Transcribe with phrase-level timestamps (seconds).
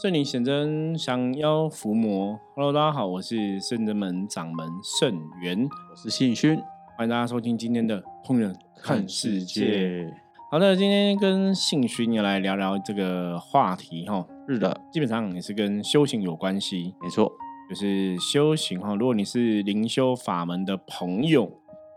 [0.00, 2.40] 圣灵显真，降妖伏魔。
[2.56, 6.56] Hello，大家好，我是圣真门掌门圣元，我是信勋，
[6.96, 10.06] 欢迎大家收听今天的《通人看世界》。
[10.50, 14.26] 好的，今天跟信勋要来聊聊这个话题哈。
[14.48, 16.94] 是的，基本上也是跟修行有关系。
[17.02, 17.30] 没错，
[17.68, 18.94] 就是修行哈。
[18.94, 21.52] 如果你是灵修法门的朋友，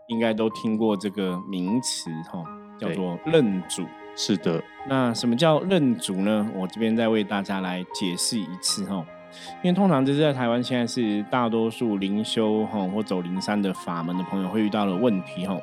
[0.08, 2.44] 应该都听过这个名词哈，
[2.78, 3.82] 叫做认主。
[4.16, 6.48] 是的，那什么叫认主呢？
[6.54, 9.04] 我这边再为大家来解释一次哈。
[9.64, 15.58] 因为通常就是在台湾，现在是大多数灵修哈或走灵山的法门的朋友会遇到的问题哈。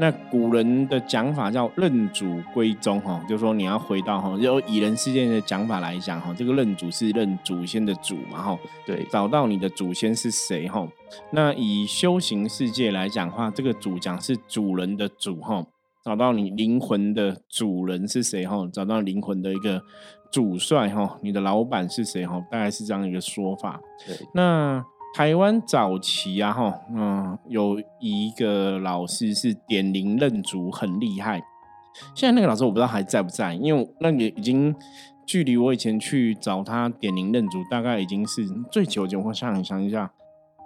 [0.00, 8.58] 那古人的讲法叫认祖归宗哈，就是说你要回到哈，就以人世界的讲法来讲哈，这个认祖是认祖先的祖嘛哈。
[8.84, 10.84] 对，找到你的祖先是谁哈？
[11.30, 15.64] 那以修行世界来讲话，这个主讲是主人的主哈。
[16.04, 18.46] 找到你灵魂的主人是谁？
[18.46, 19.82] 哈，找到灵魂的一个
[20.30, 22.24] 主帅哈，你的老板是谁？
[22.24, 23.80] 哈，大概是这样一个说法。
[24.06, 24.82] 对，那
[25.14, 31.42] 台湾早期啊，哈，嗯，有一个老师是点灵认主，很厉害。
[32.14, 34.74] 现在那个老师我不知道还在不在，因为那个已经
[35.26, 39.20] 距离我以前去找他点灵认主，大概已经是最久久。
[39.20, 40.10] 我想想一下。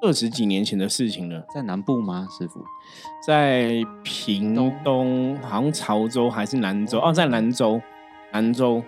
[0.03, 2.61] 二十几年前的事情了，在南部吗，师傅？
[3.25, 6.99] 在屏东，好像潮州还是兰州？
[6.99, 7.81] 哦，在兰州，
[8.33, 8.83] 兰州。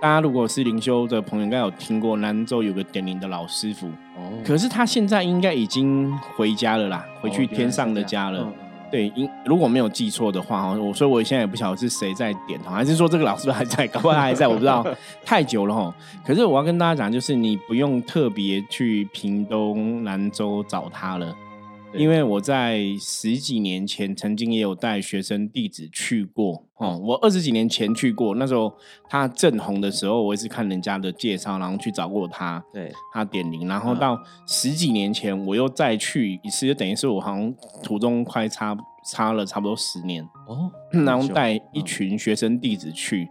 [0.00, 3.88] 大家如果是灵修的朋友，应该有听过兰州有个点灵的老师傅。
[4.16, 8.52] 哦，可是他现在应该已经回家了啦，回去天上的家了。
[8.92, 14.86] 对，因如果没有记错的话哈，我所以我现在也不晓得是谁在点头，还是说这个老师 还在，搞不好还在，我不知道，
[15.24, 15.92] 太久了哈。
[16.24, 21.34] 可是我要跟大家讲，就是你不用特别去屏东、兰州找他了。
[21.94, 28.72] 因为我在十几年前曾经也有带学生弟子去过哦，我二十几年前去过，那时候
[29.08, 40.70] 他正红的时候，我也是看人家的介绍，然后去找过他，对，他点名，然后到十几年前我又再去一次，就等于是我好像途中快差差了差不多十年哦，
[41.04, 43.28] 然后带一群学生弟子去，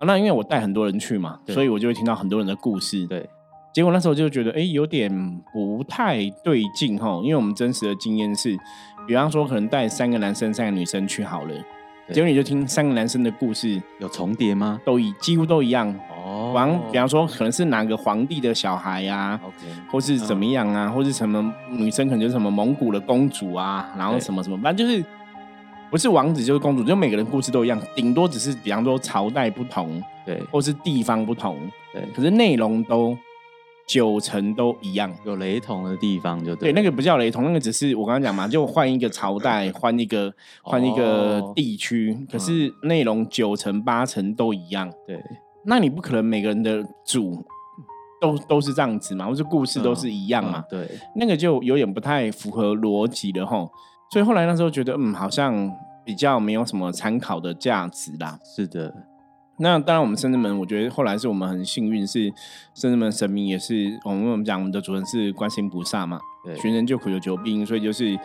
[0.00, 3.28] 那因为我带很多人去嘛，所以我就会听到很多人的故事，对。
[3.72, 5.08] 结果那时候就觉得，哎，有点
[5.52, 8.58] 不太对劲哈，因为我们真实的经验是，
[9.06, 11.54] 比方说可能带三个男生、三个女生去好了，
[12.12, 14.80] 结果你就听三个男生的故事，有重叠吗？
[14.84, 16.52] 都一几乎都一样哦。
[16.54, 19.56] 王比方说可能是哪个皇帝的小孩呀，OK，
[19.90, 25.04] 或是怎么样啊，或是什么女生可能就是什么蒙古的公主啊，然后什么什么，反正就是
[25.90, 31.56] 不是王子就是公主，就每个人故事都一样，顶多只是比方说朝代不同，对，或是地方不同，
[31.92, 33.16] 对，可是内容都。
[33.88, 36.70] 九成都一样，有雷同的地方就对。
[36.70, 40.32] 对那个不叫雷同，那个只是我刚刚讲嘛， 就换一个朝代，换一个
[40.62, 44.92] 换一个地区，可是内容九成八成都一样。
[45.06, 45.18] 对，
[45.64, 47.42] 那你不可能每个人的主
[48.20, 50.62] 都都是这样子嘛，或是故事都是一样嘛？
[50.68, 53.70] 对，那个就有点不太符合逻辑了吼。
[54.12, 55.70] 所以后来那时候觉得，嗯，好像
[56.04, 58.38] 比较没有什么参考的价值啦。
[58.44, 58.92] 是的。
[59.60, 62.32] 那当然，我们深圳门，我觉得后来是我们很幸运，是
[62.74, 68.16] 深圳门神明也是我们我们讲我们的主人是观世音菩萨嘛，对，寻人救苦有救兵，所以就是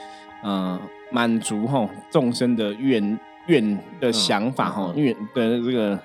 [0.44, 0.80] 呃
[1.12, 6.00] 满足哈众生的愿愿的想法哈愿的这个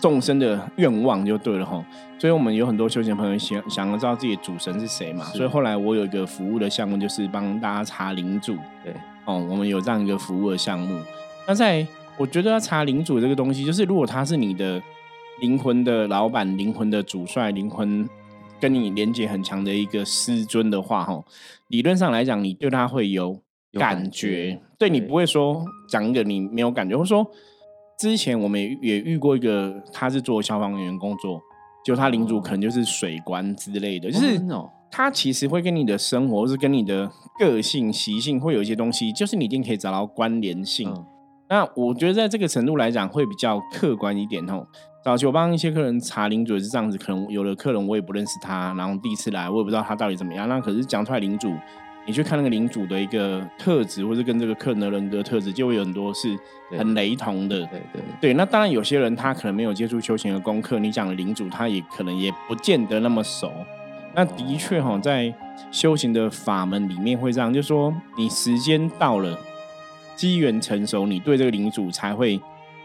[0.00, 1.84] 众生的愿望就对了哈，
[2.18, 8.92] 所以我们有很多修行朋友想想要知道自己的主神是谁嘛，所以后来我有一个服务的项目，就是帮大家查灵主，对，
[9.24, 11.00] 哦，我们有这样一个服务的项目，
[11.46, 11.86] 那在。
[12.18, 14.80] 我觉得要查领主这个东西，就是如果他是你的
[15.40, 18.08] 灵魂的老板、灵魂的主帅、灵魂
[18.60, 21.24] 跟你连接很强的一个师尊的话，哈，
[21.68, 23.40] 理论上来讲，你对他会有
[23.72, 27.28] 感觉，对你不会说讲一个你没有感觉，或者说
[27.98, 31.40] 之前我们也遇过一个，他是做消防员工作，
[31.84, 34.40] 就他领主可能就是水官之类的，就是
[34.90, 40.92] 他其实会跟你的生活或是跟你的个性习性会有一些东西，就是你一定可以找到关联性。
[41.52, 44.66] 那我觉得在这个程度来讲会比较客观一点哦。
[45.04, 50.48] 早期我帮一些客人查领主也是这样子，可能有的客人我也不认识他，然后第一次来我也不知道他到底怎么样。
[50.48, 51.52] 那可是讲出来领主，
[52.06, 56.34] 你去看那个领主的一个特质，或者跟这个客人的人格特质，就会有很多是
[56.78, 57.58] 很雷同的。
[57.66, 58.32] 对对对。
[58.32, 63.52] 那当然有些人他可能没有接触修行的功课，你讲的领主他也可能也不见得那么熟。
[64.14, 65.30] 那的确哈，在
[65.70, 69.38] 修行的法门里面会这样，就说你时间到了。
[70.16, 72.40] 机缘成熟，你对这个领主才会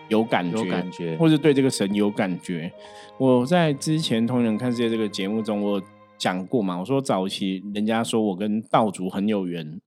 [0.07, 2.71] 有感觉，感觉，或者对这个神有感觉。
[3.17, 5.81] 我在之前《同人看世界》这个节目中，我
[6.17, 9.79] 讲过嘛，我说早期人家说我跟道主很有缘，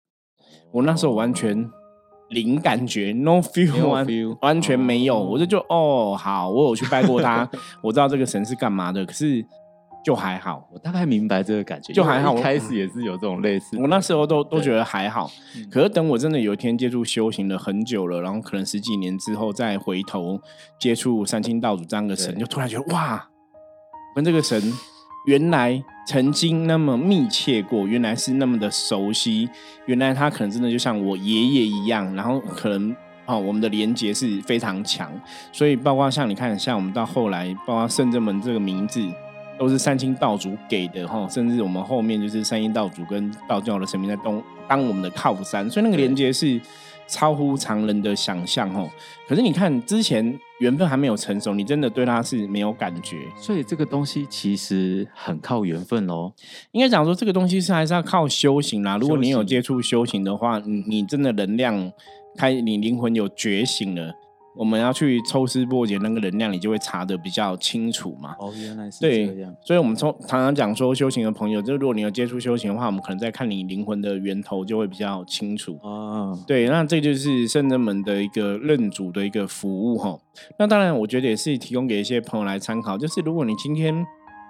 [0.72, 1.68] 我那时候完全
[2.28, 5.18] 零感觉，no feel，完全没有。
[5.18, 7.48] 我就就哦，好，我有去拜过他，
[7.82, 9.04] 我知道这个神是干嘛的。
[9.04, 9.44] 可是
[10.04, 10.68] 就还好。
[10.72, 13.82] 我大概明白这个感觉，就还好开始也是有这种类似的。
[13.82, 20.40] 我那时候都都觉得还好，嗯可是等我真的有一天接触修行了很久了，然后可能十几年之后再回头
[20.78, 23.28] 接触三清道主这样的神，就突然觉得哇，
[24.14, 24.60] 跟这个神
[25.26, 29.48] 原来曾经那么密切过，原来是那么的熟悉，
[29.86, 32.94] 原来他可能真的就像我爷爷一样，然后可能。
[33.26, 35.08] 哦，我们的连接是非常强，
[35.52, 39.00] 所以包括像你看，像我们到后来，包括圣正门这个名字，
[39.60, 46.58] 都是三清道主给的哈，甚至我们后面就是三清道主跟道教的神明在东当我们的靠山，所以那个连接是
[47.06, 48.88] 超乎常人的想象哦。
[49.28, 53.18] 可是你看之前缘分还没有成熟，你真的对他是没有感觉。
[53.36, 56.32] 所以这个东西其实很靠缘分喽。
[56.72, 58.96] 应该讲说这个东西是还是要靠修行啦。
[58.96, 61.92] 如果你有接触修行的话，你你真的能量
[62.34, 64.14] 开，你灵魂有觉醒了。
[64.56, 68.34] 我们要去抽丝剥茧，那个能量你就会查的比较清楚嘛。
[68.40, 75.78] 哦，原来是这样。，所以我们从常常讲说，修行的朋友，就如果你有接触修行的话，我们可能在看你灵魂的源头就会比较清楚。
[75.82, 80.18] 哦，对，那这就是圣人们的一个认主的一个服务哈。
[80.58, 82.98] 那当然，我觉得也是提供给一些朋友来参考。
[82.98, 83.94] 就是如果你今天，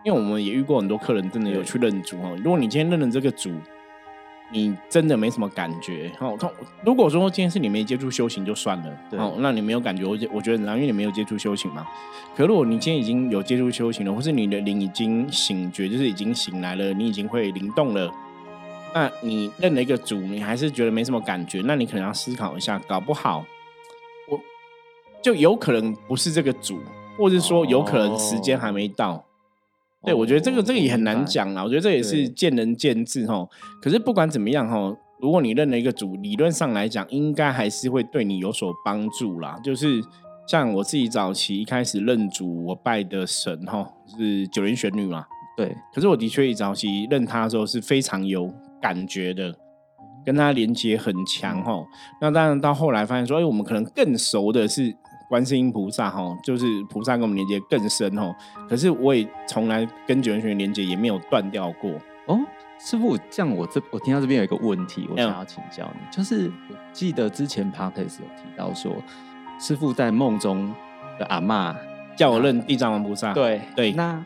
[0.04, 3.50] 因为我们也遇过很多客人真的有去认主哈，如果你今天认了这个主，
[4.52, 6.36] 你真的没什么感觉哦。
[6.38, 6.50] 通
[6.84, 11.86] 如果说今天是你没接触修行就算了，对哦，那你没有感觉，我觉我觉得很难，因为你没有接触修行嘛。
[12.36, 18.10] 可如果你今天已经有接触修行了，或是你的灵已经醒觉，就是已经醒来了，你已经会灵动了。
[18.92, 23.44] 那你认了一个主，你还是觉得没什么感觉，那你可能要思考一下，搞不好
[24.28, 24.40] 我
[25.22, 26.80] 就有可能不是这个主，
[27.16, 29.24] 或者说有可能时间还没到。
[30.02, 33.46] 对，我觉得这个这个也很难讲啦，我觉得这也是见仁见智哈。
[33.82, 39.60] 可是不管怎么样哈，如果你认了一个主，理论上来讲，应该还是会对你有所帮助啦。
[39.62, 40.00] 就是
[40.48, 43.86] 像我自己早期一开始认主，我拜的神哈
[44.16, 48.50] 是九灵玄女嘛，对，可是我的确一早期认他的时候是非常有
[48.80, 49.54] 感觉的，
[50.24, 51.84] 跟他连接很强哈。
[52.22, 54.94] 那当然到后来发现说，哎，我们可能更熟的是
[55.30, 58.34] 观世音菩萨哈，就是菩萨跟我们连接更深哦。
[58.68, 61.92] 可是我也从来跟九元玄连接也没有断掉过。
[62.26, 62.36] 哦，
[62.80, 65.18] 师傅，这样我这我听到这边有一个问题，我嗯。
[65.18, 68.92] 想要请教你，就是我记得之前 podcast 有提到说，
[69.60, 70.74] 师傅在梦中
[71.16, 71.76] 的阿妈，
[72.16, 73.60] 叫我认地藏王菩萨，对。
[73.76, 74.20] 对那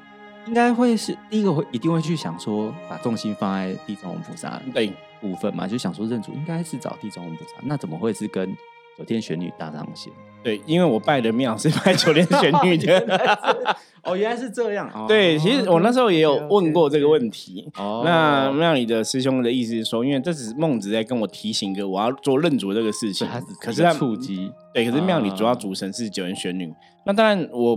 [0.47, 4.91] 应该会是第一个会一定会去想说，把重心放在地藏王菩萨对。
[5.21, 8.55] 部分嘛，就想说认主应该是找地藏王菩萨，那怎么会是跟
[8.99, 10.13] 九天玄女大藏仙？
[10.43, 12.99] 对，因为我拜的庙是拜九天玄女的。
[14.05, 14.87] 哦，原来是这样。
[14.95, 17.67] 哦对，其实我那时候也有问过这个问题。
[17.79, 23.27] 哦，那庙里的师兄的意思是说，因为这只是孟子在跟我提醒一个我要做认主这个事情
[23.59, 26.71] 可是他触及对，可是庙里主要主神是九天玄女。
[27.07, 27.75] 那当然我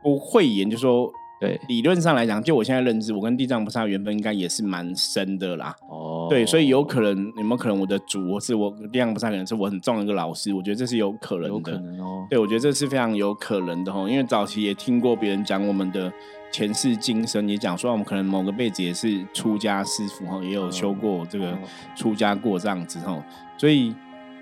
[0.00, 5.74] 不会言，就说对理论上来讲，就我现在认知，我跟地藏菩萨缘分应该也是蛮深的啦。
[5.90, 11.48] 哦，对，所以有可能有没有可能我的主，我是我地藏菩萨可能是我很重的一个老师，我觉得这是有可能的。
[11.48, 12.26] 有可能哦。
[12.30, 16.12] 对，我觉得这是非常有可能的哈，因为早期也听过别人讲我们的
[16.52, 21.58] 前世今生，也讲说我们可能某个辈子也是出家师傅哈，也有修过这个哦
[21.96, 23.22] 出家过这样子哈，
[23.56, 23.94] 所以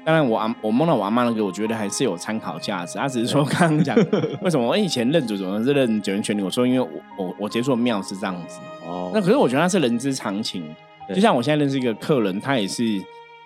[0.05, 2.99] 当然我阿我梦到我阿妈那个，我觉得还是有参考价值。
[2.99, 3.97] 他只是说刚刚讲
[4.43, 10.75] 为什么我以前认主怎么是认九元玄女，我说因为我我我接触的庙是这样子，哦，那可是我觉得他是人之常情，对
[11.09, 12.85] 就像我现在认识一个客人，他也是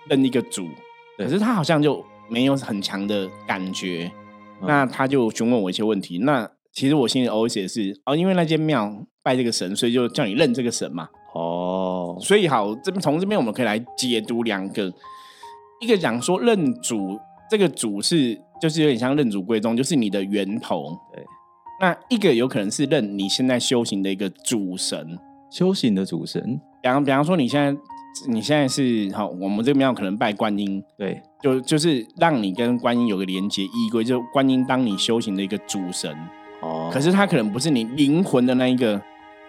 [0.09, 0.67] 认一个主，
[1.17, 4.11] 可是他好像就没有很强的感觉，
[4.61, 6.19] 嗯那他就询问我一些问题。
[6.19, 11.09] 那其实我心里 OS 也是哦，因为那间庙拜这个神，所以就叫你认这个神嘛。
[11.33, 14.91] 哦，所以好，这边从这边我们可以来解读两个，
[15.81, 20.97] 一个讲说认主，这个主是就是有点像认祖归宗，就是你的源头。
[21.13, 21.23] 对，
[21.79, 25.19] 那一个有可能是认你现在修行的一个主神，
[25.51, 27.79] 修行的主神，比方比方说你现在
[28.27, 36.11] 你现在是好，我们这个庙可能拜观音，对，就就是让你跟观音有个连接依归，就观音当你修行的一个主神，
[36.61, 38.99] 哦，可是他可能不是你灵魂的那一个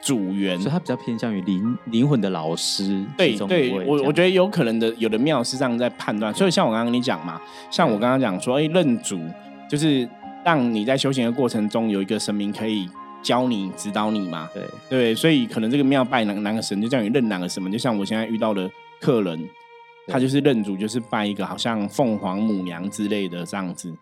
[0.03, 0.73] 主源所以。
[0.73, 6.33] 他比较偏向于灵灵魂的老师，对对，我我觉得有可能的，有的庙是这样在判断。
[6.35, 7.41] 所以像我刚刚跟你讲嘛，
[7.71, 9.19] 像我刚刚讲说，哎，认主
[9.71, 10.07] 就是
[10.45, 12.87] 让你在修行的过程中有一个神明可以
[13.29, 14.49] 教你、指导你嘛。
[14.55, 17.69] 对对，所以可能这个庙拜哪哪个神，就叫你认哪个神嘛。
[17.69, 18.71] 就像我现在遇到的
[19.03, 19.39] 客人，
[20.07, 23.93] 他就是认主，就是拜一个好像凤凰母娘之类的这样子。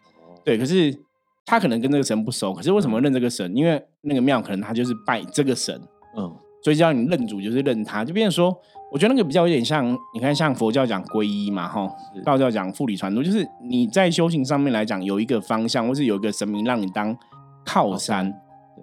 [0.45, 0.97] 对，可是
[1.45, 3.52] 他可能跟这个神不熟，可是为什么认这个神？
[3.56, 5.75] 因为那个庙可能他就是拜这个神，
[6.16, 8.56] 嗯，所以叫你认主就是认他，就变成说，
[8.92, 11.90] 我觉得那个比较有点像，你看像佛教讲皈依嘛，哈，
[12.25, 17.16] 道教讲复礼传度，就是你在修行上面来讲有一个方向，或是有一个神明让你当
[17.64, 18.33] 靠山。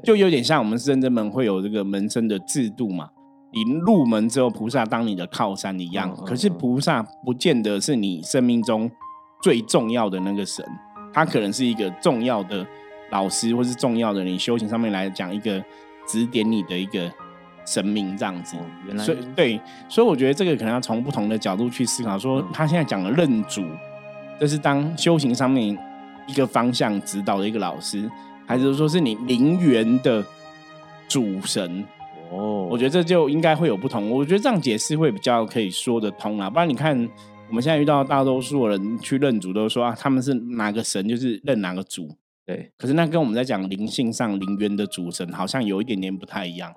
[0.03, 3.09] 对就有点像我们深圳门会有这个门生的制度嘛。
[3.55, 6.11] 你入门之后，菩萨当你的靠山一样。
[6.25, 8.89] 可是菩萨不见得是你生命中
[9.43, 10.65] 最重要的那个神，
[11.13, 12.65] 他可能是一个重要的
[13.11, 15.63] 老师，或是重要的你修行上面来讲一个
[16.07, 17.11] 指点你的一个
[17.63, 18.57] 神明这样子。
[18.87, 22.17] 原来所以对，所以我觉得这个可能要从不同的角度去思考。
[22.17, 23.63] 说他现在讲的认主，
[24.39, 25.77] 这是当修行上面
[26.25, 28.09] 一个方向指导的一个老师，
[28.45, 30.23] 还是说是你灵缘的
[31.07, 31.83] 主神？
[32.31, 34.09] 哦，我觉得这就应该会有不同。
[34.09, 36.49] 我觉得这样解释会比较可以说得通啦。
[36.49, 36.97] 不然你看
[37.49, 42.09] 我们现在遇到大多数人去认主，都说啊他们是哪个神就是认哪个主。
[42.45, 46.73] 对，可是那跟我们在讲灵性上灵渊的主神好像有一点点不太一样。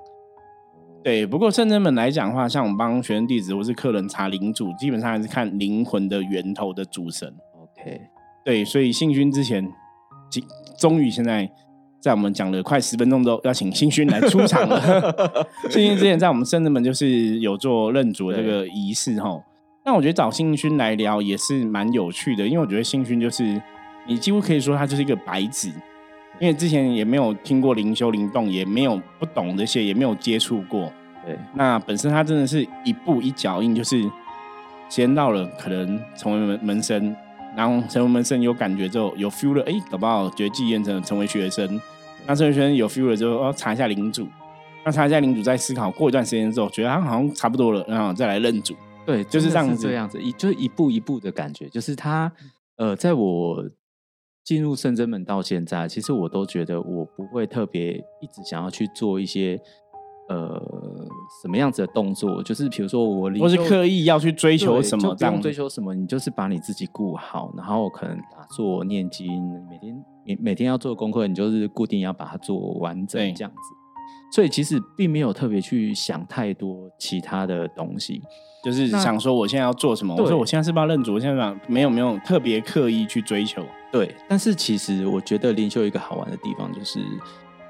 [1.03, 7.33] 对，不过圣真门来讲的话，像我们帮学生弟子或是客人查灵主，基本上还是看灵魂的源头的主神。
[7.55, 8.01] OK，
[8.45, 9.73] 对，所以信君之前，
[10.79, 11.49] 终终于现在
[12.01, 14.81] 在我们讲了快十分钟之后，要请新勋来出场了。
[15.69, 19.43] 信勋之前在我们圣真门就是有做认主的这个仪式哈。
[19.85, 23.61] 那我觉得找新勋来聊也是蛮有趣的，因为我觉得新勋就是
[24.07, 25.69] 你几乎可以说他就是一个白纸，
[26.41, 30.93] 因为之前也没有听过灵修灵动，也没有不懂这些，也没有接触过。
[31.25, 34.11] 对，那本身他真的是一步一脚印，就是时
[34.91, 37.15] 间到了，可能成为门门生，
[37.57, 41.81] 然后成为门生有感觉之后有 feel 了，哎，搞不好觉继验成成为学生，
[42.27, 44.29] 那成为学生有 feel 了之后，哦，查一下领主，
[44.85, 48.77] 那查一下领主，再思考过一段时间之后，觉得他好像差不多了，然后再来认主。
[49.07, 49.87] 对，就是这样子。
[49.87, 52.31] 这样子，一就是一步一步的感觉，就是他
[52.77, 53.65] 呃，在我
[54.45, 59.59] 进入圣真门到现在，其实我都觉得我不会特别一直想要去做一些
[60.29, 60.61] 呃
[61.43, 69.27] 什么样子的动作，就是比如说我灵或是刻意要去追求什么就不用这样，追求什么，你就是把你自己顾好，然后可能打坐、念经，
[69.71, 73.57] 每天每每天要做功课，你就是固定要把它做完整这样子。
[74.33, 78.21] 所以其实并没有特别去想太多其他的东西。
[78.65, 86.99] 就是想说我现在要做什么，我说我现在是不要认主，我现在想没有没有特别刻意去追求，对，但是其实我觉得灵修一个好玩的地方，就是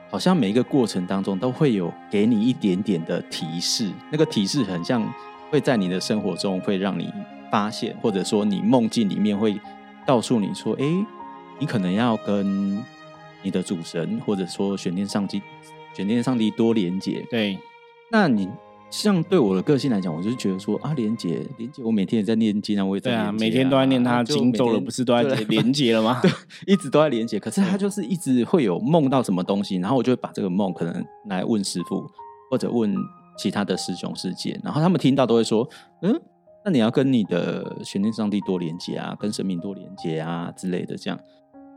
[0.08, 5.02] 好像每一个过程当中都会有给你一点点的提示，那个提示很像
[5.50, 7.12] 会在你的生活中会让你
[7.50, 9.58] 发现，或者说你梦境里面会
[10.06, 10.84] 告诉你说，哎，
[11.58, 12.82] 你可能要跟
[13.42, 15.42] 你的主神或者说玄天上帝、
[15.94, 17.26] 玄天上帝多连接。
[17.30, 17.58] 对
[18.10, 18.48] 那你
[18.90, 26.20] 像对我的个性来讲，我就是觉得说啊，连接连接，我每天也在念经啊，我也在对啊，每天都在念他就经咒了，不是都在对连接了吗？
[26.22, 26.30] 对
[26.66, 32.08] 一直都在连接，可是他就是一直会有梦到什么东西，然后我就会把这个梦可能来问师傅，
[32.50, 32.94] 或者问
[33.36, 35.68] 其他的师兄师姐，然后他们听到都会说，
[36.02, 36.18] 嗯，
[36.64, 41.18] 那你要跟你的玄天上帝多连接啊，跟神明多连接啊之类的，这样，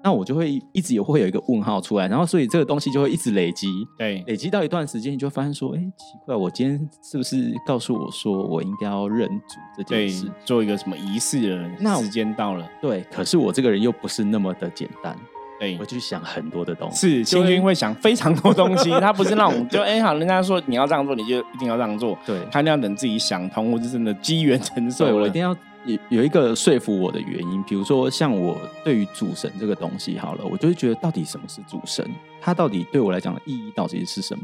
[0.03, 15.15] 那我就会一直有会有一个问号出来，然后所以这个东西就会一直累积，对累积到一段时间，你就会发现说，哎，奇怪，我今天是不是告诉我说我应该要认主这对件事？，做一个什么仪式了，那时间到了，对，可是我这个人又不是那么的简单。
[15.59, 25.53] 对我，就想很多的东西，是就会星君会想非常多东西，他不是那种就哎、好，人家说你要这样做，你就一定要这样做，对，他一定要等自己想通，或是真的机缘成熟了对我一定要
[25.85, 27.63] 有有一个说服我的原因。
[27.63, 32.05] 比如说，像我对于主神这个东西，好了，我就会觉得到底什么是主神，
[32.41, 34.43] 它到底对我来讲的意义到底是什么？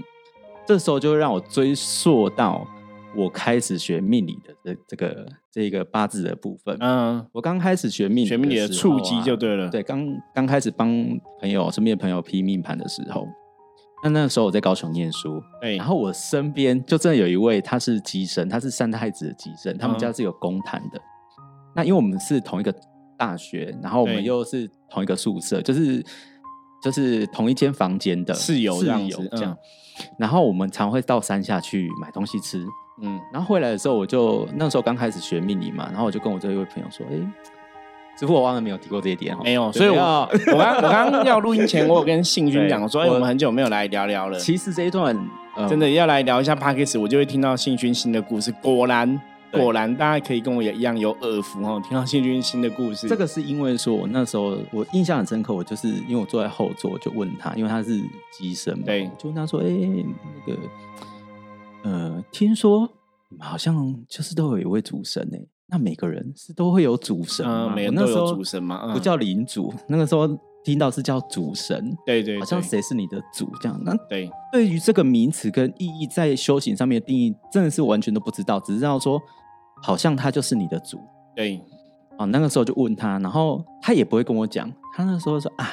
[0.65, 2.65] 这时候就会让我追溯到
[3.15, 6.75] 我开始学命理的这这个这个八字的部分。
[6.79, 10.89] 嗯，我刚开始学命理学命理的触及啊就对了，对，刚刚开始帮
[11.39, 13.27] 朋友身边的朋友批命盘的时候，
[14.03, 20.99] 那那时候我在高雄念书，对，然后我身边就真的有一位，他是吉神，他是三太子的吉神，他们嗯家是有公坛的。
[21.75, 22.73] 那因为我们是同一个
[23.17, 26.03] 大学，然后我们又是同一个宿舍，就是
[26.81, 29.57] 就是同一间房间的室友这室友这样。
[30.19, 32.65] 然后我们常会到山下去买东西吃，
[33.01, 37.15] 嗯，然后回来的时候，我就那时候刚开始学命理嘛，然后我就跟我这一位朋友说：“哎，
[38.19, 45.17] 师傅，我忘了没有提过这一点哦。”没有，所以我我刚我刚刚要录音前，我有跟信君对讲说，哎，我我们很久没有来聊聊了，其实这一段、
[45.55, 49.21] 呃、真的要来聊一下 p a c k a g e 我就会听到信君新的故事，果然对
[49.51, 59.09] 果然大家可以跟我也一样有耳福哦，听到谢君新的故事，这个是因为说，我那时候我印象很深刻，我就是因为我坐在后座，我就问他，因为他是机身嘛，对。
[59.17, 60.59] 就问他说：“哎、那个，
[61.83, 62.89] 呃，听说
[63.29, 67.67] 你们好像就是都有一位主神哎、那每个人是都会有主神吗？
[67.69, 68.93] 嗯每个人都有那时候主神嘛嗯。
[68.93, 70.27] 不叫领主，那个时候
[70.65, 73.79] 听到是叫主神，对对，好像谁是你的主这样。
[73.85, 79.21] 那对对于这个名词跟意义，在修行上面的定义，真的是完全都不知道，只知道说
[79.83, 80.99] 好像他就是你的主。
[81.35, 81.61] 对
[82.17, 85.69] 哦，那个时候就问他，然后他也不会跟我讲，他那时候说啊，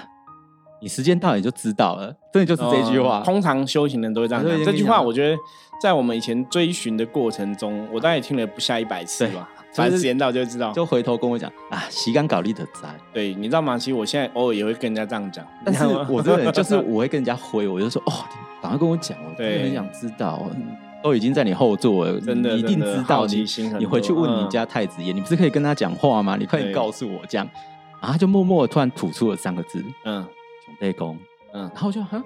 [0.83, 3.23] 你时间到你就知道了，真的就是这句话。
[3.23, 4.55] 嗯通常修行人都会这样讲。
[4.57, 5.39] 对这句话，我觉得
[5.81, 9.49] 在我们以前追寻的过程中，我大概听了不下一百次吧。
[9.73, 10.73] 对反正时间到就知道。
[10.73, 12.89] 就回头跟我讲啊，洗干搞力的灾。
[13.13, 13.79] 对，你知道吗？
[13.79, 20.47] 其实我现在偶尔也会跟人家这样讲，但是我这个人就是我会跟人家回，我就说哦，你赶快跟我讲，我真的很想知道。
[21.03, 23.27] 都已经在你后座了，真的你一定知道。
[23.27, 23.45] 你
[23.77, 26.37] 你回去多问你嗯家太子爷，你不是可以跟他讲话吗？
[26.39, 27.45] 你快点告诉我这样。
[28.01, 30.25] 然后他就默默的突然吐出了三个字嗯
[30.65, 31.19] “熊背公”，
[31.53, 32.23] 嗯然后我就哈，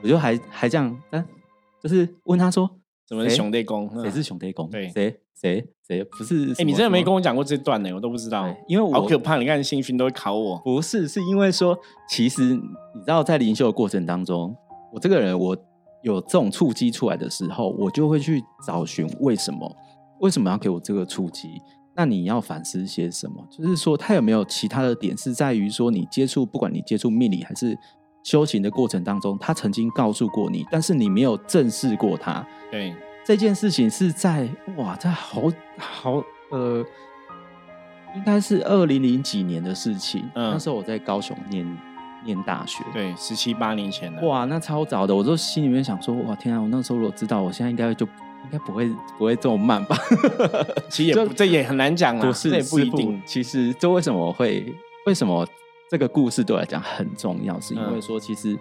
[0.00, 1.24] 我就还还这样，嗯，
[1.82, 2.70] 就是问他说
[3.08, 3.90] 什么是谁熊队公？
[3.92, 4.70] 嗯谁是熊背公？
[4.70, 6.52] 对谁谁谁不是？
[6.58, 9.36] 哎、你真的没跟我我讲过这段呢，我都不知道，因为我好可怕！
[9.36, 11.78] 你看新训都会考我，不是，是因为说，
[12.08, 14.54] 其实你知道，在灵修的过程当中，
[14.92, 15.56] 我这个人，我
[16.02, 19.76] 有这种触击出来的时候，我就会去找寻为什么，
[20.20, 21.48] 为什么要给我这个触击？
[21.96, 23.44] 那你要反思些什么？
[23.50, 27.76] 就是说，他有没有其他的点是在于说，你接触，不管你接触命理还是
[28.22, 32.46] 修行的过程当中，他曾经告诉过你，但是你没有正视过他。
[32.70, 32.94] 对，
[33.28, 35.42] 这件事情是在哇，在好
[35.76, 36.82] 好呃，
[38.16, 40.22] 应该是二零零几年的事情。
[40.34, 41.78] 嗯那时候我在高雄念
[42.24, 42.82] 念大学。
[42.90, 46.58] 对，十七八年前了，哇，那超早的，我就心里面想说，哇，天啊！
[46.62, 49.94] 我那时候如果知道，我现在应该就应该不会不会这么慢吧？
[50.88, 53.20] 其实也不，这也很难讲啊，不是，这也不一定。
[53.26, 55.46] 其实，这为什么会为什么
[55.90, 57.60] 这个故事对我来讲很重要？
[57.60, 58.58] 是因为嗯说，其实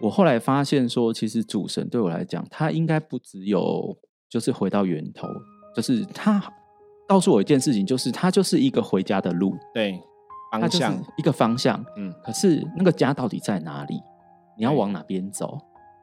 [0.00, 3.96] 我后来发现说，其实主神对我来讲，他应该不只有
[4.28, 5.28] 就是回到源头，
[5.74, 6.42] 就是他
[7.06, 10.00] 告诉我一件事情，就是他就是一个回家的路，对，
[10.50, 11.84] 方向，一个方向。
[11.96, 14.00] 嗯，可是那个家到底在哪里？
[14.56, 15.58] 你要往哪边走？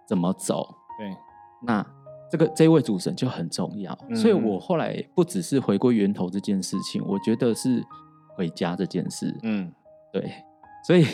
[0.08, 0.68] 怎么走？
[0.98, 1.16] 对，
[1.64, 1.86] 那
[2.32, 7.84] 这个这位主神就很重要，所以嗯我后来不只是回归源头这件事情，我觉得是
[8.36, 9.34] 回家这件事。
[9.44, 9.72] 嗯，
[10.12, 10.32] 对，
[10.86, 11.06] 所以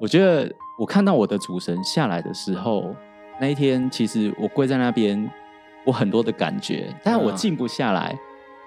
[0.00, 2.94] 我觉得我看到我的主神下来的时候，
[3.40, 5.28] 那一天其实我跪在那边，
[5.84, 8.16] 我很多的感觉，但是我嗯静不下来。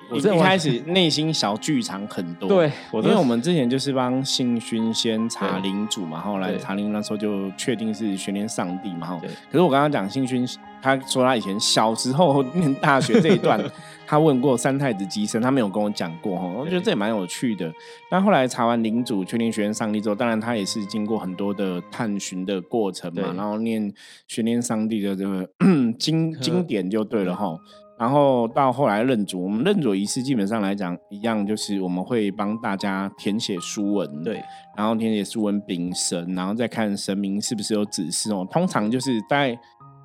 [0.10, 9.18] 我一开始内心小剧场很多，对，因为我们之前就是帮信勋先查对领主嘛，后来对查领那时候就确定是悬念上帝嘛，哈。
[9.22, 10.46] 对可是我刚刚讲信勋，
[10.82, 13.62] 他说他以前小时候念大学这一段，
[14.08, 17.72] 他问过三太子机身，他没有跟我讲过哈，我觉得这也蛮有趣的。
[18.10, 23.94] 但后来查完领主确定学院上帝之后，当然他也是经过很多的探寻的过程嘛，然后念
[24.28, 25.48] 玄天上帝的这个
[25.98, 27.58] 经经典就对了哈。
[27.98, 34.42] 然后到后来认主，我们认主仪式基本上来讲一样，就是我们会帮大家填写书文，，对
[34.76, 38.44] 然后填写书文禀神，然后再看神明是不是有指示哦。
[38.50, 39.56] 通常就是大概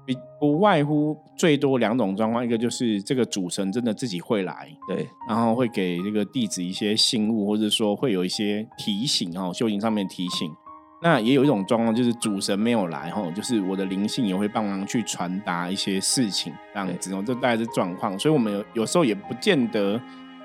[0.06, 10.50] 比不外乎最多两种状况，一个就是这个主神真的自己会来，对然后会给这个弟子一些信物，或者说会有一些提醒哦，修行上面提醒。
[11.02, 18.18] 那也有一种状况，就是主神没有来吼，就是我的灵性也会帮忙去传达一些事情，这样子哦，这大概是状况。
[18.18, 20.00] 所以我们有有时候也不见得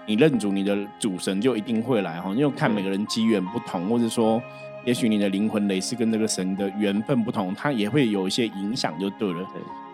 [0.06, 4.42] 你认主你的主神就一定会来哈，因为看每个人机缘不同，或者说
[4.86, 9.48] 也许你的灵魂累是跟这个神的缘分不同，它也会有一些影响，就对了。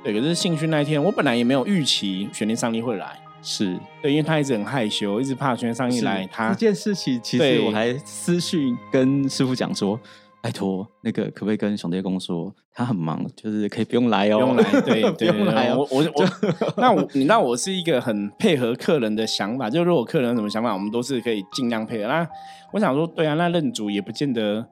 [0.03, 3.77] 对，对，可是兴趣那一天，我本来也没有预期玄天上帝会来，是。
[4.01, 9.99] 对，因为他一直很害羞，一直怕玄天上帝来，他这件事情，其实我还私讯跟师傅讲说，
[10.41, 15.85] 拜托，那个可不可以跟熊爹公说，他很忙，就是可以不用来哦，不用来，对 不对不，用来哦。
[15.91, 22.07] 我我我，那我你知道我是一个很配合客人的想法，就如果客人有什么想法，我们都是可以尽量配合。
[22.07, 22.25] 那
[22.71, 24.65] 我想说，对啊，那认主也不见得，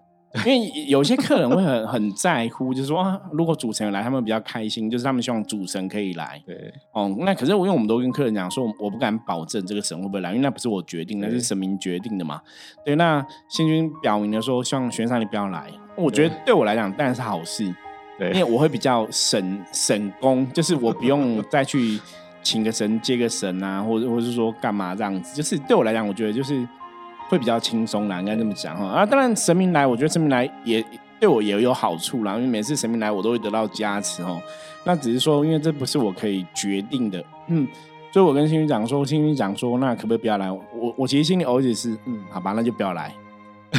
[0.46, 6.42] 因为有些客人会很 很在乎，就是说啊，如果主持人来，他们比较开心，就是他们希望主神可以来。
[6.46, 12.42] 对哦，那可是我因为我们都跟客人讲说，我不敢保证这个神会不会来，因为那不是我决定，那是神明决定的嘛。
[12.84, 15.70] 对，那星君表明了说，希望玄上你不要来。
[15.96, 17.74] 我觉得对我来讲当然是好事，
[18.20, 22.00] 对因为我会比较省省工，就是我不用 再去
[22.44, 26.68] 请个神接个神啊，或者或者是说干嘛这样子，就是对我来讲，我觉得就是
[27.30, 28.86] 会比较轻松啦，应该这么讲哈。
[28.86, 30.84] 啊，当然神明来，我觉得神明来也
[31.20, 34.42] 对我也有好处啦，因为每次神明来，我都会得到加持哦。
[34.84, 37.68] 那只是说，因为这不是我可以决定的，嗯，
[38.12, 40.52] 所以我跟星宇讲说，星宇讲说，那可不可以不要来？
[40.52, 40.62] 我
[40.98, 43.12] 我其实心里偶尔是，嗯，好吧，那就不要来，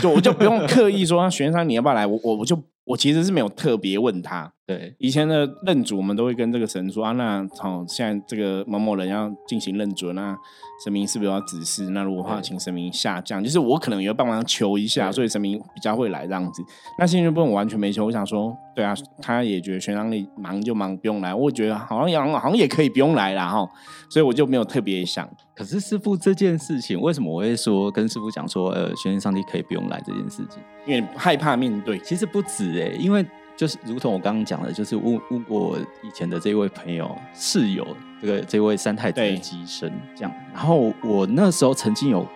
[0.03, 2.07] 就我就不用刻意说，那 玄上你要不要来？
[2.07, 10.37] 我我我就我其实是没有特别问他，对，以前的认主，我们都会跟这个神说啊，那好，现在这个某某人要进行认主，那
[10.83, 11.91] 神明是不是要指示？
[11.91, 16.65] 那如果话，对请神明下降，就是我可能也会帮忙求一下，所以神明比较会来这样子。
[16.99, 21.33] 那现在部分我完全没求，我想说，对啊，他也觉得玄奘你忙就忙，不用来。
[21.33, 23.71] 我觉得好像也好像也可以不用来啦哈，
[24.11, 25.29] 所以我就没有特别想。
[25.55, 30.61] 可是师傅这件事情，为什么我会说跟师傅讲说，呃，玄奘上帝可以不用来这件事情？
[30.87, 33.25] 因为害怕面对，其实不止哎、因为
[33.57, 37.87] 就是如同我刚刚讲的，就是问问过我以前的这位朋友室友，
[38.21, 39.39] 这个这位三太子的对。
[39.39, 42.27] 机身这样，然后我那时候曾经有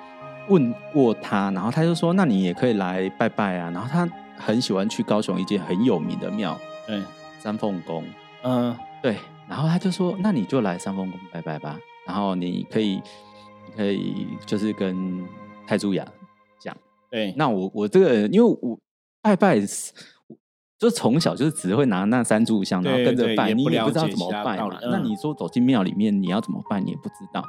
[0.49, 7.03] 问过他，然后他就说，那你也可以来拜拜啊，然后他很喜欢去高雄一间很有名的庙对，
[7.39, 8.05] 三凤宫，
[8.43, 9.17] 嗯、对，
[9.49, 13.03] 然后他就说，那你就来三凤宫拜拜吧，然后你可以
[13.67, 15.23] 你可以就是跟
[15.67, 16.05] 太祖雅
[16.59, 16.75] 讲。
[17.11, 18.79] 对，那我我这个，因为我
[19.21, 19.93] 拜拜是，
[20.81, 24.77] 就从小就是只会拿那三炷香，然后跟着拜，你也不知道怎么拜道理。
[24.83, 27.45] 嗯嘛那你说走进庙里面，你要怎么拜，你也不知道。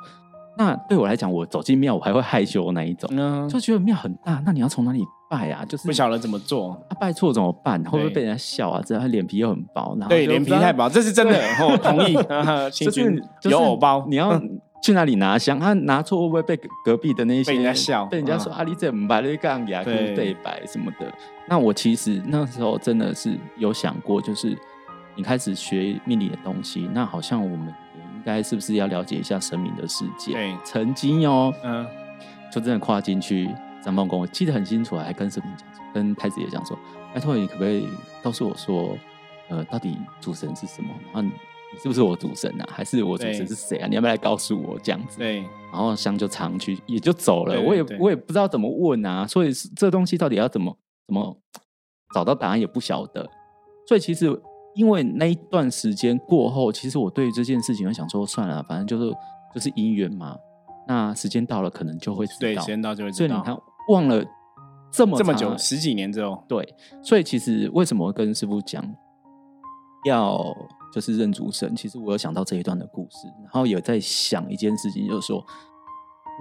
[0.58, 5.63] 那对我来讲，我走进庙，我还会害羞那一种，嗯，就觉得庙很大，那你要从哪里拜啊？
[5.63, 6.72] 就是不晓得怎么做。
[6.89, 7.82] 啊，拜错怎么办？
[7.86, 8.82] 会不会被人家笑啊？
[8.86, 11.34] 这他脸皮又很薄，然后对，脸皮太薄，这是真的。
[11.62, 12.13] 哦，同意。
[12.70, 14.32] 这 就是就是有偶包，你要
[14.82, 15.60] 去哪里拿香？
[15.60, 21.13] 他拿错会不会被隔隔壁的那些被人家笑被人家说嗯啊，你这唔白你干牙哭对对白什么的。
[21.48, 24.58] 那我其实那时候真的是有想过，就是
[25.15, 30.34] 你开始学命理的东西，那好像我们也应该是不是要了解一下神明的世界？
[30.34, 31.86] 对曾经哦，嗯，
[32.52, 33.50] 就真的跨进去
[33.84, 36.78] 张梦宫，我记得很清楚，还跟神明讲，跟太子爷讲说，
[37.13, 37.88] 拜托你可不可以
[38.24, 38.98] 告诉我说，
[39.50, 40.89] 呃，到底主神是什么？
[41.13, 41.30] 然后
[41.77, 42.67] 是不是我主神啊？
[42.69, 43.88] 还是我主神是谁啊？
[43.88, 45.17] 你要不要来告诉我这样子？
[45.17, 45.38] 对，
[45.71, 47.60] 然后香就藏去，也就走了。
[47.62, 51.38] 我也我也不知道怎么问啊，所以是这东西到底要怎么怎么
[52.13, 53.29] 找到答案也不晓得。
[53.88, 54.27] 所以其实
[54.75, 59.13] 因为那一段时间过后，其实我对于这件事情，我想说算了，反正就是
[59.53, 60.38] 就是姻缘嘛。
[60.88, 62.62] 那时间到了，可能就会知道对，时。
[62.65, 63.36] 间到就会知道。
[63.36, 63.57] 所以你看，
[63.89, 64.25] 忘了
[64.91, 68.84] 这么这么久，十几年之后，对，所以其实为什么会跟师傅讲
[70.05, 70.43] 要
[70.93, 71.75] 就是认主神？
[71.75, 75.45] 其实我有想到这一段的故事，然后有在想一件事情，就是说，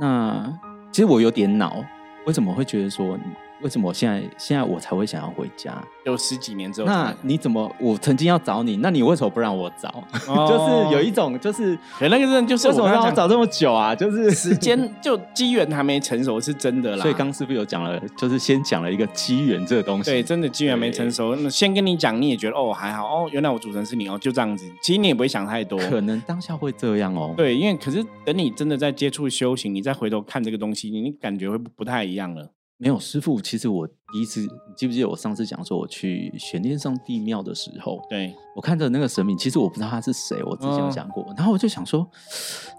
[0.00, 0.58] 那
[0.92, 1.84] 其实我有点恼，
[2.26, 3.18] 为什么会觉得说，
[3.62, 5.82] 为什么我现在现在我才会想要回家？
[6.06, 9.88] 有十几年之后那，你怎么我曾经要找你，那你为什么不让我找？
[10.26, 13.94] 哦就是有一种就是可那个人就是为什么让我找这么久啊？
[13.94, 17.02] 就是时间就机缘还没成熟，是真的啦。
[17.04, 20.10] 所以刚师傅有讲了，就是先讲了一个机缘这个东西。
[20.10, 24.64] 对，真的机缘没成熟，那先跟你讲，你也觉得哦还好哦，原来我主神是你哦，就这样子。
[24.82, 27.34] 其实你也不会想太多，可能当下会这样哦。
[27.36, 32.50] 对，因为可是等你真的在接触修行，你再回头看这个东西，你你感觉会不不太一样了。
[32.82, 40.90] 没有师傅，其实我第一次，你记不记得我上次讲说我去玄天上帝庙的时候，对，我看着那个神明，其实我不知道他是谁，我之前有嗯。
[40.90, 42.08] 讲过，然后我就想说，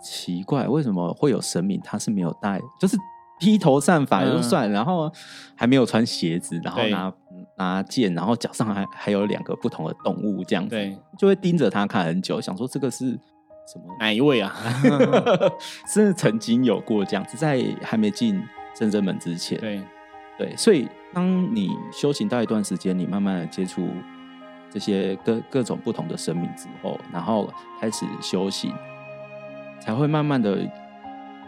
[0.04, 2.98] 奇怪，为什么会有神明他是没有戴，就是
[3.40, 4.44] 披头散发也就嗯。
[4.44, 5.12] 算，然后
[5.56, 7.14] 还没有穿鞋子，然后拿
[7.60, 10.76] 拿剑，然后脚上还还有两个不同的动物，这样子，
[11.16, 13.12] 就会盯着他看很久，想说这个是
[13.72, 14.52] 什么哪一位啊？
[15.88, 18.42] 是曾经有过这样子，在还没进
[18.78, 19.82] 深圳门之前，对，
[20.38, 23.90] 对，所以当你修行到一段时间，你慢慢的接触
[24.70, 28.74] 这些各各种不同的生命之后，然后开始修行，
[29.82, 30.60] 才会慢慢的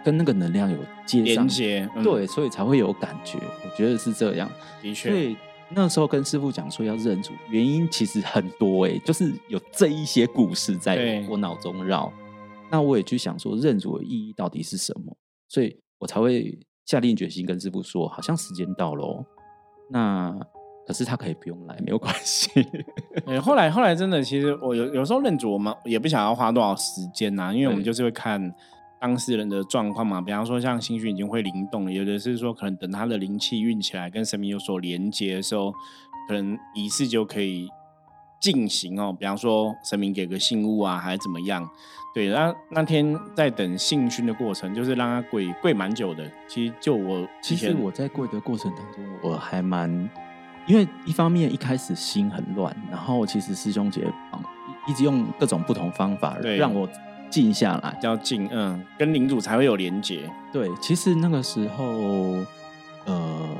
[0.03, 3.39] 跟那个能量有接上连，接，嗯对，所以才会有感觉。
[3.63, 4.49] 我觉得是这样。
[4.81, 5.38] 的确所确，以
[5.69, 12.12] 那时候跟师傅讲说要认主，原因其实很多哎、 就是有这一些故事在我脑中绕。
[12.69, 15.15] 那我也去想说认主的意义到底是什么，
[15.47, 19.25] 所以我才会下定决心跟师傅说，好像时间到了哦。
[19.89, 20.37] 那
[20.85, 22.49] 可是他可以不用来，没有关系。
[23.25, 28.53] 对，后来后来真的，其实我有有时候认主，我们也不想要花多少时间呐、因为我们就是会看
[28.99, 30.19] 当事人的状况嘛。
[30.19, 35.71] 比方说，像星勋已经会灵动了，有的是说可能等他的灵气运起来，跟神明有所连接的时候，
[36.27, 37.69] 可能仪式就可以
[38.41, 39.15] 进行哦。
[39.17, 41.69] 比方说，神明给个信物啊，还是怎么样？
[42.13, 46.30] 对，那那天在等信勋的过程，就是让他跪跪蛮久的。
[46.47, 49.89] 其实就我其实我在跪的过程当中，我还蛮，
[50.67, 54.02] 因为一方面一开始心很乱，然后其实师兄姐
[54.86, 56.88] 一一直用各种不同方法对让我
[57.32, 60.30] 静下来要静，嗯，跟领主才会有连接。
[60.52, 61.84] 对，其实那个时候，
[63.06, 63.58] 呃，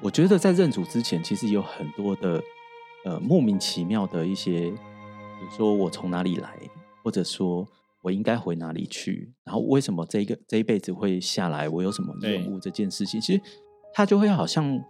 [0.00, 2.40] 我觉得在认主之前，其实有很多的
[3.04, 6.50] 呃莫名其妙的一些，比如说我从哪里来，
[7.02, 7.66] 或者说
[8.00, 13.40] 我应该回哪里去，然后为什么这一个这一辈子会下来，我有什么任对务这件事情，其实
[13.94, 14.80] 他就会好像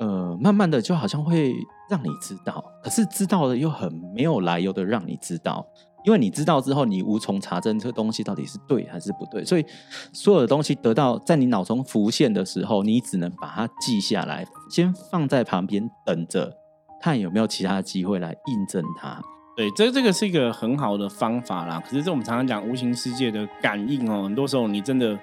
[0.00, 1.52] 呃，慢慢的就好像会
[1.90, 5.66] 让你知道，可是知道了又很没有来由的让你知道，
[6.04, 9.66] 因为你知道之后，你无从查证这个东西到底是对还是不对，所以
[10.12, 16.56] 所有的东西得到在你脑中浮现的时候，你只能把它记下来，先放在旁边等着，
[17.00, 19.20] 看有没有其他机会来印证它。
[19.58, 21.82] 对，这这个是一个很好的方法啦。
[21.84, 25.18] 可是这我们常常讲无形世界的感应哦，很多时候你真的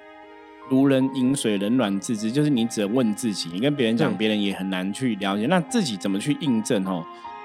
[0.67, 5.45] 如人饮水，冷暖自知，就是你只能问自己，你跟别人讲，别人也很难去了解。
[5.45, 7.01] 那自己怎么去印证哦？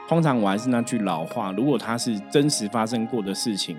[0.08, 3.76] 通常我还是那句老话，如果它是真实发生过的事情，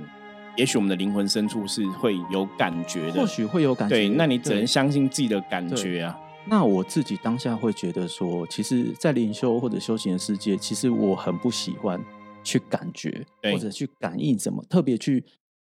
[0.55, 3.27] 也许我们的灵魂深处是会有感觉的或。
[3.27, 6.17] 许会有感觉，对，那你只能相信自己的感觉啊。
[6.45, 12.01] 那我自己当下会觉得说，其实，在灵修或者修行的世界，其实我很不喜欢
[12.43, 15.23] 去感觉对或者去感应什么，特别去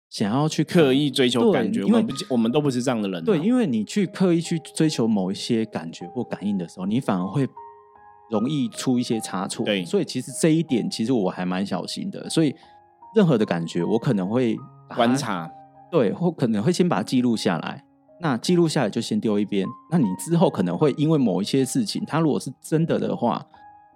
[0.10, 7.48] 想要去刻意追求感觉，我因为我们都不是这样的人啊、对，因为你去刻意去追求某一些感觉或感应的时候，你反而会
[8.30, 9.66] 容易出一些差错。
[9.66, 12.30] 对所以其实这一点，其实我还蛮小心的。
[12.30, 12.56] 所以
[13.16, 14.58] 任何的感觉，我可能会
[14.96, 15.52] 观察，
[15.92, 17.84] 对，或可能会先把它记录下来。
[18.22, 19.68] 那记录下来就先丢一边。
[19.92, 23.46] 那你之后可能会因为某一些事情，它如果是真的的话，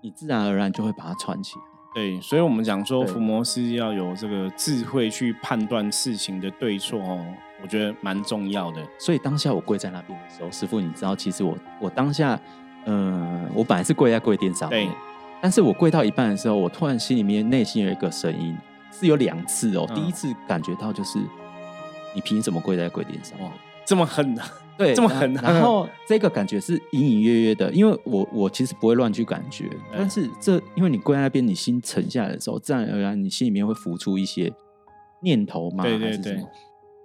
[0.03, 1.61] 你自然而然就会把它串起来。
[1.93, 7.25] 对，所以我们讲说对伏魔师要有这个智慧去判断事情的对错哦，
[7.61, 8.87] 我觉得蛮重要的。
[8.99, 12.39] 所以当下我跪在那边的时候，师傅，你知道，其实我我当下，
[12.85, 14.93] 呃，我本来是跪在跪垫上面对，
[15.41, 18.55] 但是我跪到一半的时候，我突然心里面内心有一个声音，
[18.91, 19.85] 是有两次哦。
[19.89, 21.17] 嗯第一次感觉到就是，
[22.13, 23.39] 你凭什么跪在跪垫上？
[23.41, 23.49] 哇，
[23.83, 24.43] 这么狠的，
[24.79, 34.51] 对，这么然狠然后这个感觉是隐隐约约的，因为我我其实不会乱去感觉， 但是这因为你跪在那边，你心沉下来的时候，自然而然你心里面会浮出一些
[35.21, 36.41] 念头嘛，对对对？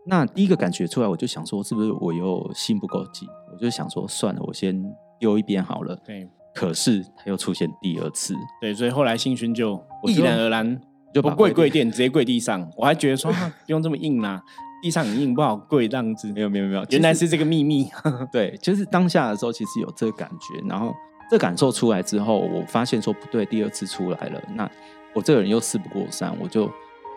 [0.07, 3.27] 那第一个感觉出来，我就想说，是不是我又心不够急？
[3.53, 4.81] 我就想说，算了，我先
[5.19, 5.99] 丢一边好了。
[6.07, 10.81] 对可是他又出现第二次，对，所以后来新勋就我就毅然而然
[11.13, 12.71] 就把不跪跪跪垫垫，直接跪地上。
[12.77, 14.41] 我还觉得说 啊不用这么硬啦，
[14.85, 16.31] 地上很硬不好跪这样子。
[16.33, 17.89] 没有没有没有，原来是这个秘密。
[18.31, 20.95] 对，就是当下的时候，其实有这个感觉，然后
[21.31, 24.71] 这感受出来之后，我发现说不对，第二次出来了，那
[25.15, 26.71] 我这个人又事不过三，我就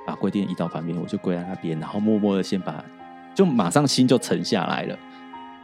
[0.06, 2.82] 把跪垫移到旁边，我就跪在那边，然后默默的先把，
[3.36, 4.98] 就马上心就沉下来了，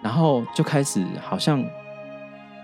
[0.02, 1.64] 然后就开始好像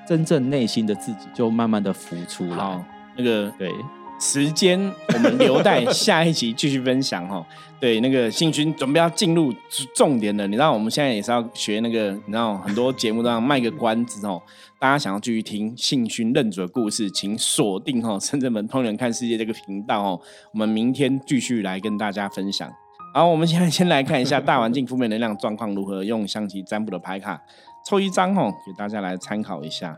[0.06, 3.71] 真正内心的自己就慢慢的浮出好来，，那个对，
[4.19, 4.79] 时间
[5.13, 7.45] 我们留待下一集继续分享哈。
[7.79, 9.53] 对，那个信勋准备要进入
[9.95, 10.45] 重点了。
[10.45, 14.41] 你知道我们现在也是要学那个，你知道很多节目都要卖个关子哦。
[14.77, 20.19] 大家想要继续听信勋认主的故事，请锁定哦深圳门通人看世界这个频道哦。
[20.51, 22.69] 我们明天继续来跟大家分享。
[23.13, 27.41] 好，我们现在先来看一下大环境负面能量状况如何，用象棋占卜的牌卡
[27.89, 29.97] 抽一张哦，给大家来参考一下。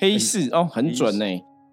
[0.00, 1.24] 黑四哦，很准呢。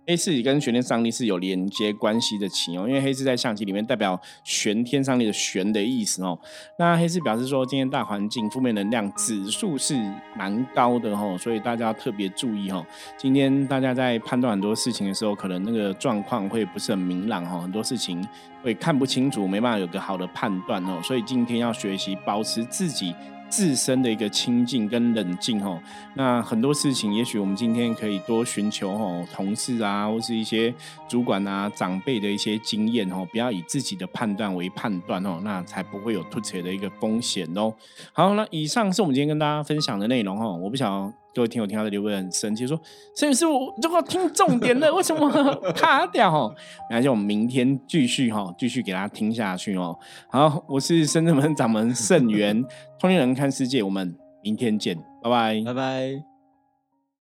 [0.07, 6.37] 黑四跟玄天上帝是有连接关系的棋哦，因为黑四在象棋里面代表玄天上帝的玄的意思哦。
[6.77, 9.95] 那黑四表示说，今天大环境负面能量指数是
[10.37, 12.85] 蛮高的哦，所以大家要特别注意哦。
[13.17, 18.23] 今天大家在判断很多事情的时候，可能那个状况会不是很明朗哦，很多事情
[18.61, 21.01] 会看不清楚，没办法有个好的判断哦。
[21.03, 23.15] 所以今天要学习保持自己。
[23.49, 25.81] 自身的一个清静跟冷静哦，
[26.15, 30.73] 那很多事情，也许我们今天可以多寻求哦同事啊，或是一些
[31.07, 37.73] 主管啊、长辈的一些经验哦，不要以自己的判断为判断哦，那才不会有突扯的一个风险哦。
[38.13, 40.57] 好，那以上是我们今天跟大家分享的内容哦。
[40.61, 42.79] 我不晓得各位听友听到这里会很生气，说
[43.15, 45.29] 摄影师我都要听重点了， 为什么
[45.73, 46.55] 卡掉哦？
[46.89, 49.97] 没关系，我们明天继续哈，继续给大家听下去哦。
[50.29, 52.63] 好，我是深圳门掌门盛元，
[52.97, 55.61] 通灵人看世界，我们明天见，拜拜。
[55.65, 56.34] 拜拜。